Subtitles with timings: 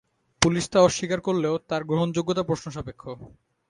[0.41, 3.03] Police তা অস্বীকার করলেও তার গ্রহণযোগ্যতা প্রশ্নসাপেক্ষ।